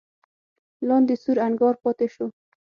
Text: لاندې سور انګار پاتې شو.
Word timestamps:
لاندې 0.87 1.15
سور 1.23 1.37
انګار 1.47 1.75
پاتې 1.83 2.07
شو. 2.13 2.27